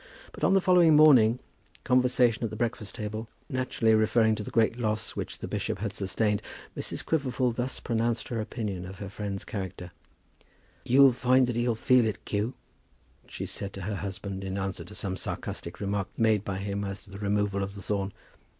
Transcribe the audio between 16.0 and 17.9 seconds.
made by him as to the removal of the